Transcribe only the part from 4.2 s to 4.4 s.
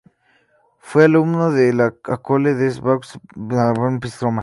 Roma.